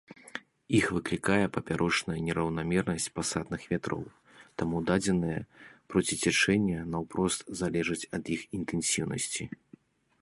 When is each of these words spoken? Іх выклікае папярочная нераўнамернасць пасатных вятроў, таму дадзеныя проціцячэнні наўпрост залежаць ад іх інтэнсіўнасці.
Іх 0.77 0.85
выклікае 0.95 1.45
папярочная 1.57 2.15
нераўнамернасць 2.29 3.07
пасатных 3.19 3.61
вятроў, 3.75 4.01
таму 4.63 4.77
дадзеныя 4.89 5.39
проціцячэнні 5.95 6.75
наўпрост 6.97 7.41
залежаць 7.63 8.03
ад 8.21 8.37
іх 8.39 8.51
інтэнсіўнасці. 8.61 9.43